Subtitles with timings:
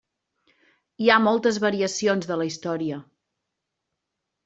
[1.03, 3.01] Hi ha moltes variacions de la història.